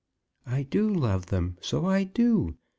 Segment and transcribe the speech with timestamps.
[0.47, 2.57] "I do love them; so I do.